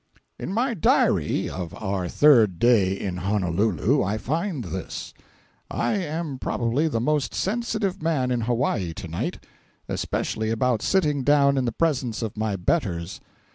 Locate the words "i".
4.01-4.17, 5.69-5.93